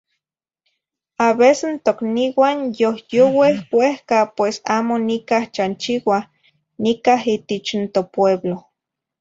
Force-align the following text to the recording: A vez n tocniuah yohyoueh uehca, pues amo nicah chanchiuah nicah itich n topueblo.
A 1.25 1.27
vez 1.41 1.59
n 1.73 1.75
tocniuah 1.85 2.57
yohyoueh 2.81 3.57
uehca, 3.77 4.17
pues 4.37 4.55
amo 4.75 4.95
nicah 5.07 5.45
chanchiuah 5.55 6.23
nicah 6.83 7.21
itich 7.35 7.69
n 7.81 7.83
topueblo. 7.93 8.57